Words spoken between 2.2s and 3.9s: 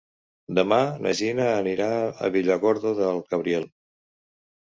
a Villargordo del Cabriel.